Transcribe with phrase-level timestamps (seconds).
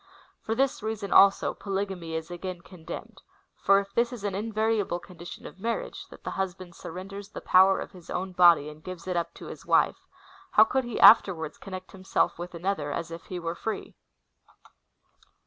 [0.41, 3.21] For this reason, also, polygamy (7ro\vya/u,ia) is again condemned;
[3.55, 7.79] for if this is an invariable condition of marriage, that the husband surrenders the power
[7.79, 10.07] of his own body, and gives it up to his wife,
[10.53, 13.95] how could he afterwards connect himself with another, as if he were free?